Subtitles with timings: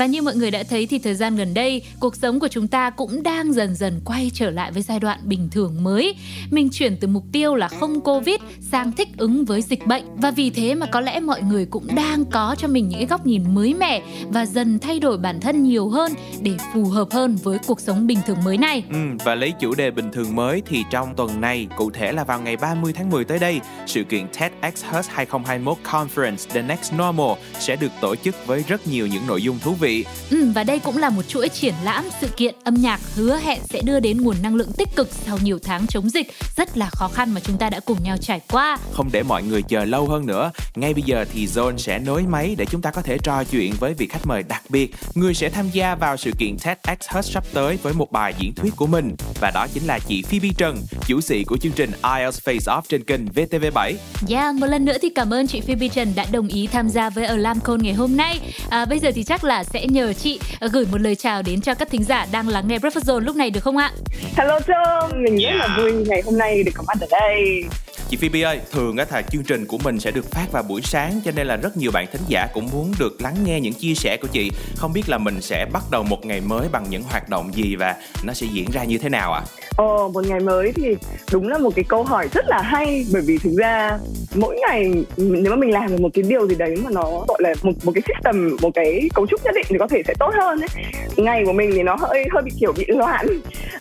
[0.00, 2.68] Và như mọi người đã thấy thì thời gian gần đây, cuộc sống của chúng
[2.68, 6.14] ta cũng đang dần dần quay trở lại với giai đoạn bình thường mới.
[6.50, 10.30] Mình chuyển từ mục tiêu là không Covid sang thích ứng với dịch bệnh và
[10.30, 13.26] vì thế mà có lẽ mọi người cũng đang có cho mình những cái góc
[13.26, 14.02] nhìn mới mẻ
[14.32, 16.12] và dần thay đổi bản thân nhiều hơn
[16.42, 18.84] để phù hợp hơn với cuộc sống bình thường mới này.
[18.90, 22.24] Ừ, và lấy chủ đề bình thường mới thì trong tuần này, cụ thể là
[22.24, 26.92] vào ngày 30 tháng 10 tới đây, sự kiện TEDx Hus 2021 Conference The Next
[26.92, 29.89] Normal sẽ được tổ chức với rất nhiều những nội dung thú vị.
[30.30, 33.60] Ừ, và đây cũng là một chuỗi triển lãm sự kiện âm nhạc hứa hẹn
[33.70, 36.26] sẽ đưa đến nguồn năng lượng tích cực sau nhiều tháng chống dịch
[36.56, 38.76] rất là khó khăn mà chúng ta đã cùng nhau trải qua.
[38.92, 42.22] Không để mọi người chờ lâu hơn nữa, ngay bây giờ thì Zone sẽ nối
[42.22, 45.34] máy để chúng ta có thể trò chuyện với vị khách mời đặc biệt, người
[45.34, 48.72] sẽ tham gia vào sự kiện TEDx Hust sắp tới với một bài diễn thuyết
[48.76, 52.48] của mình và đó chính là chị Phoebe Trần, chủ sĩ của chương trình IELTS
[52.48, 53.94] Face Off trên kênh VTV7.
[54.30, 57.10] Yeah, một lần nữa thì cảm ơn chị Phoebe Trần đã đồng ý tham gia
[57.10, 58.40] với Alarm Call ngày hôm nay.
[58.70, 61.60] À, bây giờ thì chắc là sẽ nhờ chị à, gửi một lời chào đến
[61.60, 63.92] cho các thính giả đang lắng nghe Breakfast Zone lúc này được không ạ?
[64.36, 67.64] Hello Trương, mình rất là vui ngày hôm nay được có mặt ở đây.
[68.10, 70.80] Chị Phoebe ơi, thường á là chương trình của mình sẽ được phát vào buổi
[70.82, 73.72] sáng cho nên là rất nhiều bạn thính giả cũng muốn được lắng nghe những
[73.72, 74.50] chia sẻ của chị.
[74.76, 77.76] Không biết là mình sẽ bắt đầu một ngày mới bằng những hoạt động gì
[77.76, 79.42] và nó sẽ diễn ra như thế nào ạ?
[79.46, 79.69] À?
[79.76, 80.96] Ồ, một ngày mới thì
[81.32, 83.98] đúng là một cái câu hỏi rất là hay bởi vì thực ra
[84.34, 87.38] mỗi ngày nếu mà mình làm được một cái điều gì đấy mà nó gọi
[87.42, 90.14] là một một cái system, một cái cấu trúc nhất định thì có thể sẽ
[90.18, 90.68] tốt hơn ấy.
[91.16, 93.26] Ngày của mình thì nó hơi hơi bị kiểu bị loạn.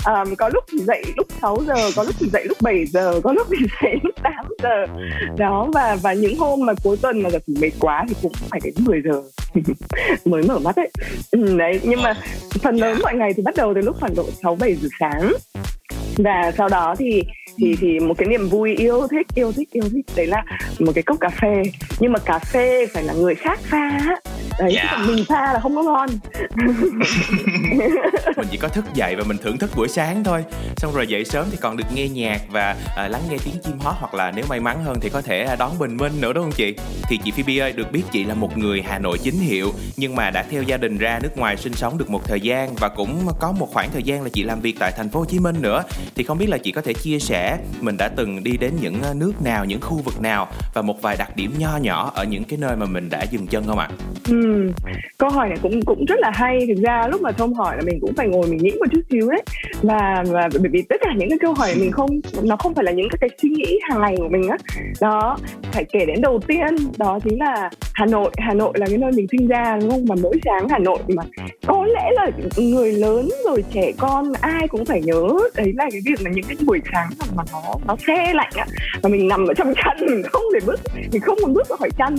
[0.06, 3.22] Um, có lúc thì dậy lúc 6 giờ, có lúc thì dậy lúc 7 giờ,
[3.24, 4.86] có lúc thì dậy lúc 8 giờ.
[5.38, 8.60] Đó và và những hôm mà cuối tuần mà gặp mệt quá thì cũng phải
[8.64, 9.22] đến 10 giờ
[10.26, 10.90] mới mở mắt ấy.
[11.32, 12.14] Ừ, đấy, nhưng mà
[12.64, 15.34] phần lớn mọi ngày thì bắt đầu từ lúc khoảng độ 6 7 giờ sáng
[16.24, 17.24] và sau đó thì
[17.58, 20.44] thì thì một cái niềm vui yêu thích yêu thích yêu thích đấy là
[20.80, 21.64] một cái cốc cà phê.
[22.00, 24.00] Nhưng mà cà phê phải là người khác pha
[24.60, 24.88] đấy yeah.
[24.92, 26.10] còn mình pha là không có ngon
[28.38, 30.44] mình chỉ có thức dậy và mình thưởng thức buổi sáng thôi
[30.78, 33.80] xong rồi dậy sớm thì còn được nghe nhạc và à, lắng nghe tiếng chim
[33.80, 36.44] hót hoặc là nếu may mắn hơn thì có thể đón bình minh nữa đúng
[36.44, 36.76] không chị
[37.10, 40.16] thì chị Phoebe ơi được biết chị là một người Hà Nội chính hiệu nhưng
[40.16, 42.90] mà đã theo gia đình ra nước ngoài sinh sống được một thời gian và
[42.90, 45.40] cũng có một khoảng thời gian là chị làm việc tại thành phố Hồ Chí
[45.40, 45.84] Minh nữa
[46.16, 49.02] thì không biết là chị có thể chia sẻ mình đã từng đi đến những
[49.16, 52.44] nước nào những khu vực nào và một vài đặc điểm nho nhỏ ở những
[52.44, 53.90] cái nơi mà mình đã dừng chân không ạ?
[54.28, 54.49] Ừ,
[55.18, 56.60] câu hỏi này cũng cũng rất là hay.
[56.68, 59.02] Thực ra lúc mà thông hỏi là mình cũng phải ngồi mình nghĩ một chút
[59.10, 59.44] xíu đấy.
[59.82, 62.10] Và và bởi vì tất cả những cái câu hỏi mình không,
[62.44, 64.58] nó không phải là những cái suy nghĩ hàng ngày của mình á.
[65.02, 65.38] Đó,
[65.72, 68.32] phải kể đến đầu tiên, đó chính là Hà Nội.
[68.38, 70.06] Hà Nội là cái nơi mình sinh ra, đúng không?
[70.10, 71.24] Mà mỗi sáng Hà Nội mà
[71.68, 75.24] có lẽ là người lớn rồi trẻ con, ai cũng phải nhớ
[75.56, 78.66] đấy là cái việc là những cái buổi sáng mà nó nó xe lạnh á.
[79.02, 80.80] Và mình nằm ở trong chăn, mình không thể bước,
[81.12, 82.16] mình không muốn bước ra khỏi chăn.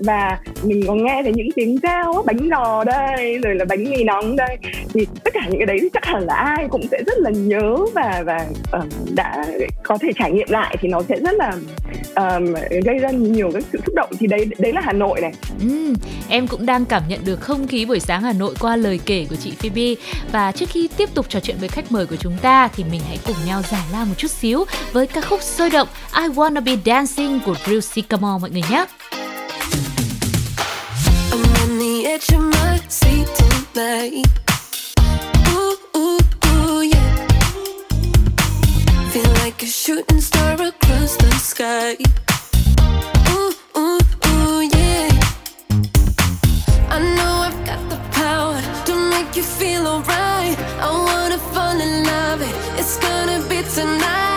[0.00, 4.04] Và mình còn nghe thấy những tiếng reo bánh giò đây rồi là bánh mì
[4.04, 4.58] nóng đây
[4.94, 7.30] thì tất cả những cái đấy thì chắc hẳn là ai cũng sẽ rất là
[7.30, 9.44] nhớ và và uh, đã
[9.82, 11.52] có thể trải nghiệm lại thì nó sẽ rất là
[12.16, 12.54] um,
[12.84, 15.32] gây ra nhiều cái sự xúc động thì đấy đấy là Hà Nội này.
[15.60, 15.94] Ừ,
[16.28, 19.26] em cũng đang cảm nhận được không khí buổi sáng Hà Nội qua lời kể
[19.30, 20.02] của chị Phoebe
[20.32, 23.00] và trước khi tiếp tục trò chuyện với khách mời của chúng ta thì mình
[23.08, 26.64] hãy cùng nhau giải lao một chút xíu với ca khúc sôi động I Wanna
[26.64, 28.84] Be Dancing của Drew Sycamore mọi người nhé.
[49.36, 50.58] You feel alright.
[50.80, 52.40] I wanna fall in love,
[52.78, 54.33] it's gonna be tonight.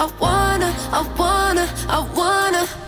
[0.00, 2.87] I wanna, I wanna, I wanna.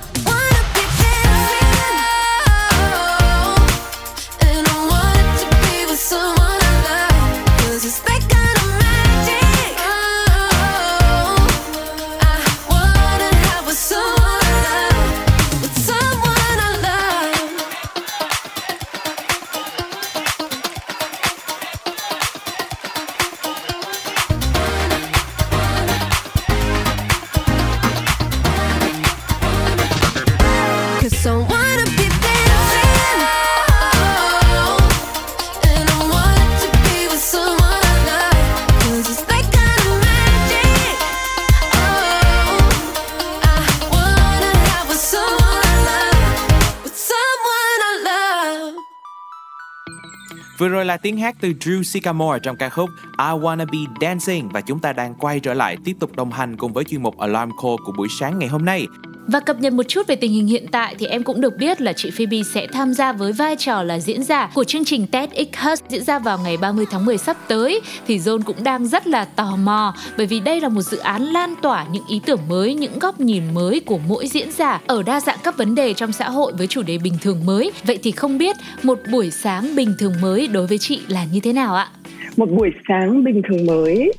[50.61, 54.49] Vừa rồi là tiếng hát từ Drew Sycamore trong ca khúc I Wanna Be Dancing
[54.49, 57.19] và chúng ta đang quay trở lại tiếp tục đồng hành cùng với chuyên mục
[57.19, 58.87] Alarm Call của buổi sáng ngày hôm nay.
[59.27, 61.81] Và cập nhật một chút về tình hình hiện tại thì em cũng được biết
[61.81, 65.07] là chị Phoebe sẽ tham gia với vai trò là diễn giả của chương trình
[65.07, 67.81] TEDxHus diễn ra vào ngày 30 tháng 10 sắp tới.
[68.07, 71.23] Thì John cũng đang rất là tò mò bởi vì đây là một dự án
[71.23, 75.03] lan tỏa những ý tưởng mới, những góc nhìn mới của mỗi diễn giả ở
[75.03, 77.73] đa dạng các vấn đề trong xã hội với chủ đề bình thường mới.
[77.85, 81.41] Vậy thì không biết một buổi sáng bình thường mới đối với chị là như
[81.41, 81.89] thế nào ạ?
[82.37, 84.13] Một buổi sáng bình thường mới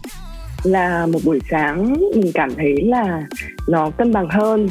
[0.63, 3.23] là một buổi sáng mình cảm thấy là
[3.67, 4.67] nó cân bằng hơn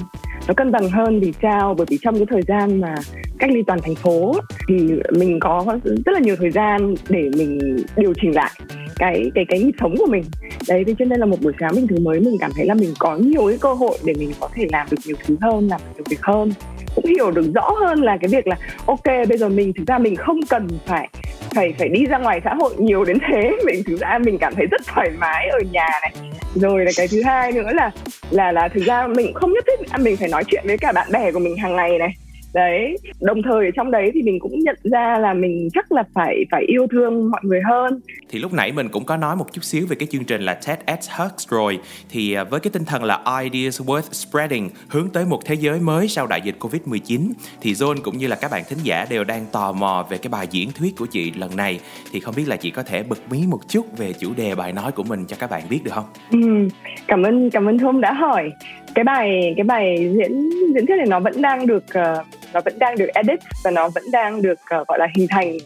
[0.50, 1.74] nó cân bằng hơn, vì sao?
[1.74, 2.94] Bởi vì trong cái thời gian mà
[3.38, 4.34] cách ly toàn thành phố
[4.68, 4.74] thì
[5.12, 8.50] mình có rất là nhiều thời gian để mình điều chỉnh lại
[8.96, 10.24] cái cái cái nhịp sống của mình.
[10.68, 12.74] Đấy, thế cho nên là một buổi sáng bình thường mới mình cảm thấy là
[12.74, 15.68] mình có nhiều cái cơ hội để mình có thể làm được nhiều thứ hơn,
[15.68, 16.52] làm được nhiều việc hơn.
[16.94, 18.56] Cũng hiểu được rõ hơn là cái việc là,
[18.86, 21.08] ok, bây giờ mình, thực ra mình không cần phải
[21.54, 23.56] phải phải đi ra ngoài xã hội nhiều đến thế.
[23.66, 27.08] Mình, thực ra mình cảm thấy rất thoải mái ở nhà này rồi là cái
[27.08, 27.90] thứ hai nữa là
[28.30, 31.12] là là thực ra mình không nhất thiết mình phải nói chuyện với cả bạn
[31.12, 32.10] bè của mình hàng ngày này
[32.54, 32.96] đấy.
[33.20, 36.44] Đồng thời ở trong đấy thì mình cũng nhận ra là mình chắc là phải
[36.50, 38.00] phải yêu thương mọi người hơn.
[38.28, 40.54] Thì lúc nãy mình cũng có nói một chút xíu về cái chương trình là
[40.54, 41.78] TEDx Hugs rồi.
[42.10, 45.80] Thì à, với cái tinh thần là ideas worth spreading hướng tới một thế giới
[45.80, 47.20] mới sau đại dịch Covid-19
[47.60, 50.28] thì John cũng như là các bạn thính giả đều đang tò mò về cái
[50.30, 51.80] bài diễn thuyết của chị lần này.
[52.12, 54.72] Thì không biết là chị có thể bật mí một chút về chủ đề bài
[54.72, 56.04] nói của mình cho các bạn biết được không?
[56.30, 56.68] Ừ,
[57.06, 58.50] cảm ơn cảm ơn Thôm đã hỏi
[58.94, 62.78] cái bài cái bài diễn diễn thuyết này nó vẫn đang được uh, nó vẫn
[62.78, 65.56] đang được edit và nó vẫn đang được uh, gọi là hình thành.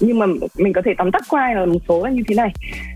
[0.00, 0.26] Nhưng mà
[0.56, 2.52] mình có thể tóm tắt qua là một số là như thế này.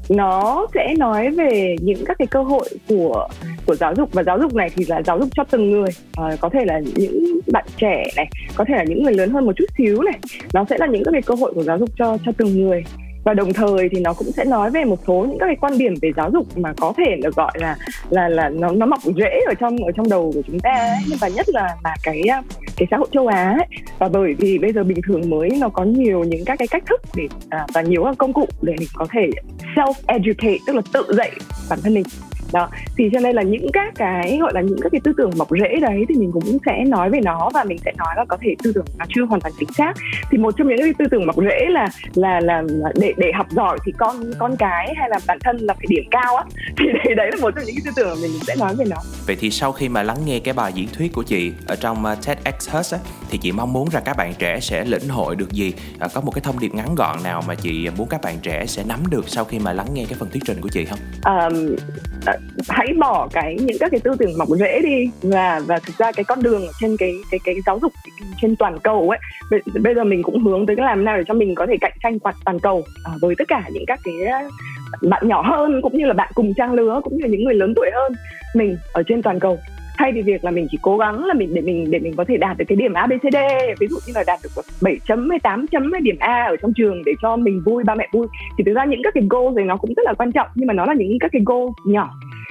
[0.09, 3.29] Nó sẽ nói về những các cái cơ hội của
[3.67, 5.89] của giáo dục và giáo dục này thì là giáo dục cho từng người.
[6.17, 9.47] À, có thể là những bạn trẻ này có thể là những người lớn hơn
[9.47, 10.19] một chút xíu này.
[10.55, 12.85] Nó sẽ là những các cái cơ hội của giáo dục cho cho từng người
[13.25, 15.79] và đồng thời thì nó cũng sẽ nói về một số những các cái quan
[15.79, 17.77] điểm về giáo dục mà có thể được gọi là
[18.11, 20.99] là là nó nó mọc rễ ở trong ở trong đầu của chúng ta ấy.
[21.09, 22.43] nhưng và nhất là là cái à,
[22.77, 23.67] cái xã hội châu Á ấy.
[23.99, 26.83] và bởi vì bây giờ bình thường mới nó có nhiều những các cái cách
[26.87, 29.31] thức để à, và nhiều các công cụ để mình có thể
[29.77, 31.31] self educate tức là tự dạy
[31.71, 32.05] bản thân mình
[32.53, 32.69] đó.
[32.97, 35.49] Thì cho nên là những các cái gọi là những các cái tư tưởng mọc
[35.51, 38.37] rễ đấy thì mình cũng sẽ nói về nó và mình sẽ nói là có
[38.41, 39.93] thể tư tưởng nó chưa hoàn toàn chính xác.
[40.31, 42.63] Thì một trong những cái tư tưởng mọc rễ là là là
[42.95, 46.05] để để học giỏi thì con con cái hay là bản thân là phải điểm
[46.11, 46.45] cao á.
[46.77, 48.85] Thì đấy, đấy là một trong những cái tư tưởng mà mình sẽ nói về
[48.89, 48.97] nó.
[49.27, 52.05] Vậy thì sau khi mà lắng nghe cái bài diễn thuyết của chị ở trong
[52.13, 52.99] uh, TEDx Hus á
[53.31, 55.73] thì chị mong muốn rằng các bạn trẻ sẽ lĩnh hội được gì?
[55.99, 58.67] À, có một cái thông điệp ngắn gọn nào mà chị muốn các bạn trẻ
[58.67, 60.99] sẽ nắm được sau khi mà lắng nghe cái phần thuyết trình của chị không?
[61.25, 61.77] Um,
[62.69, 65.11] hãy bỏ cái những các cái tư tưởng mọc rễ đi.
[65.23, 67.93] Và và thực ra cái con đường trên cái cái cái giáo dục
[68.41, 69.19] trên toàn cầu ấy
[69.81, 71.97] bây giờ mình cũng hướng tới cái làm nào để cho mình có thể cạnh
[72.03, 74.41] tranh toàn toàn cầu à, với tất cả những các cái à,
[75.03, 77.55] bạn nhỏ hơn cũng như là bạn cùng trang lứa cũng như là những người
[77.55, 78.13] lớn tuổi hơn
[78.55, 79.59] mình ở trên toàn cầu
[80.01, 82.25] thay vì việc là mình chỉ cố gắng là mình để mình để mình có
[82.29, 83.37] thể đạt được cái điểm ABCD
[83.81, 86.57] ví dụ như là đạt được 7 chấm hay 8 chấm hay điểm A ở
[86.57, 88.27] trong trường để cho mình vui ba mẹ vui
[88.59, 90.67] thì thực ra những các cái goal này nó cũng rất là quan trọng nhưng
[90.67, 92.11] mà nó là những các cái goal nhỏ.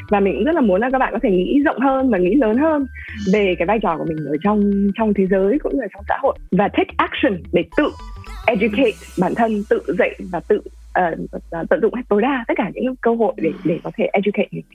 [0.09, 2.17] Và mình cũng rất là muốn là các bạn có thể nghĩ rộng hơn và
[2.17, 2.85] nghĩ lớn hơn
[3.33, 6.03] về cái vai trò của mình ở trong trong thế giới cũng như là trong
[6.07, 6.37] xã hội.
[6.51, 7.89] Và take action để tự
[8.47, 12.71] educate bản thân tự dạy và tự uh, tận dụng hết tối đa tất cả
[12.73, 14.65] những cơ hội để để có thể educate mình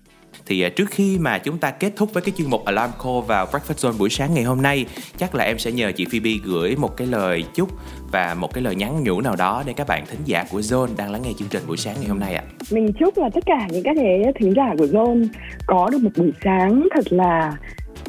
[0.47, 3.21] thì à, trước khi mà chúng ta kết thúc với cái chuyên mục Alarm Call
[3.26, 4.87] vào Breakfast Zone buổi sáng ngày hôm nay,
[5.17, 7.69] chắc là em sẽ nhờ chị Phoebe gửi một cái lời chúc
[8.12, 10.97] và một cái lời nhắn nhủ nào đó để các bạn thính giả của Zone
[10.97, 12.43] đang lắng nghe chương trình buổi sáng ngày hôm nay ạ.
[12.49, 12.53] À.
[12.71, 15.26] Mình chúc là tất cả những các thế thính giả của Zone
[15.67, 17.57] có được một buổi sáng thật là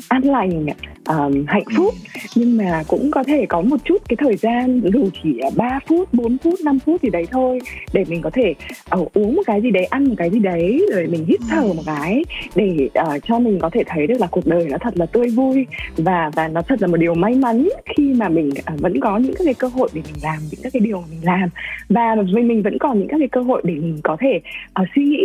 [0.07, 0.65] an lành
[1.09, 1.93] um, hạnh phúc.
[2.35, 6.13] Nhưng mà cũng có thể có một chút cái thời gian dù chỉ 3 phút
[6.13, 7.59] 4 phút 5 phút gì đấy thôi
[7.93, 8.53] để mình có thể
[8.99, 11.61] uh, uống một cái gì đấy ăn một cái gì đấy rồi mình hít thở
[11.61, 12.23] một cái
[12.55, 15.27] để uh, cho mình có thể thấy được là cuộc đời nó thật là tươi
[15.27, 15.65] vui
[15.97, 19.17] và và nó thật là một điều may mắn khi mà mình uh, vẫn có
[19.17, 21.49] những cái cơ hội để mình làm những các cái điều mình làm.
[21.89, 24.41] Và mình mình vẫn còn những các cái cơ hội để mình có thể
[24.81, 25.23] uh, suy nghĩ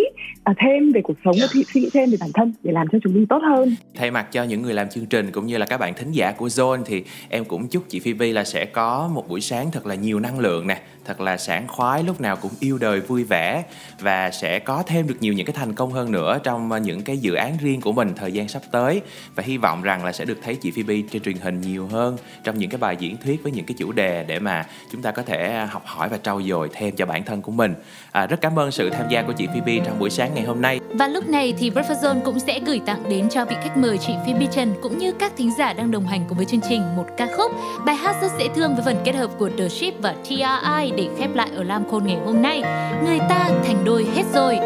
[0.50, 2.99] uh, thêm về cuộc sống và suy nghĩ thêm về bản thân để làm cho
[3.02, 3.75] chúng mình tốt hơn.
[3.94, 6.33] Thay mặt cho những người làm chương trình cũng như là các bạn thính giả
[6.33, 9.87] của Zone thì em cũng chúc chị Phoebe là sẽ có một buổi sáng thật
[9.87, 13.25] là nhiều năng lượng nè thật là sảng khoái lúc nào cũng yêu đời vui
[13.25, 13.64] vẻ
[14.00, 17.02] và sẽ có thêm được nhiều những cái thành công hơn nữa trong ờ, những
[17.02, 19.02] cái dự án riêng của mình thời gian sắp tới.
[19.35, 22.17] Và hy vọng rằng là sẽ được thấy chị Phoebe trên truyền hình nhiều hơn
[22.45, 25.11] trong những cái bài diễn thuyết với những cái chủ đề để mà chúng ta
[25.11, 27.75] có thể ờ, học hỏi và trau dồi thêm cho bản thân của mình.
[28.12, 30.61] À, rất cảm ơn sự tham gia của chị Phoebe trong buổi sáng ngày hôm
[30.61, 30.81] nay.
[30.95, 33.99] Và lúc này thì Breakfast Zone cũng sẽ gửi tặng đến cho vị khách mời
[33.99, 36.97] chị Phoebe Trần cũng như các thính giả đang đồng hành cùng với chương trình
[36.97, 37.52] một ca khúc.
[37.87, 41.09] Bài hát rất dễ thương với phần kết hợp của The Ship và TRI để
[41.19, 42.62] khép lại ở Lam Khôn ngày hôm nay.
[43.04, 44.59] Người ta thành đôi hết rồi.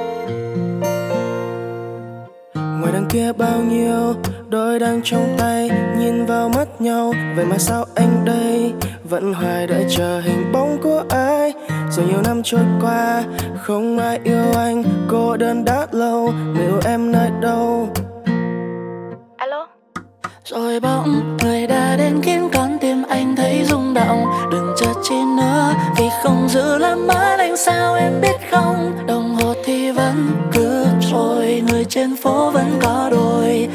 [2.54, 4.14] Ngoài đằng kia bao nhiêu
[4.48, 8.72] đôi đang trong tay nhìn vào mắt nhau vậy mà sao anh đây
[9.04, 11.52] vẫn hoài đợi chờ hình bóng của ai
[11.90, 13.22] rồi nhiều năm trôi qua
[13.62, 17.88] không ai yêu anh cô đơn đã lâu liệu em nơi đâu
[19.36, 19.66] alo
[20.44, 22.78] rồi bỗng người đã đến khiến con
[25.04, 25.74] chi nữa?
[25.96, 29.06] Vì không giữ làm mãi anh sao em biết không?
[29.06, 33.68] Đồng hồ thì vẫn cứ trôi, người trên phố vẫn có đôi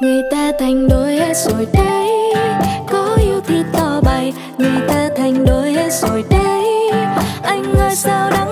[0.00, 2.10] người ta thành đôi hết rồi đấy.
[2.90, 4.32] Có yêu thì tỏ bày.
[4.58, 6.90] Người ta thành đôi hết rồi đấy.
[7.42, 8.47] Anh ơi, sao đang